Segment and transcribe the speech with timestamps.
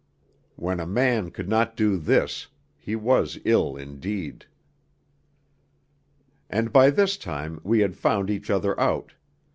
[0.55, 4.47] When a man could not do this, he was ill indeed.
[4.49, 4.49] II
[6.49, 9.13] And by this time we had found each other out.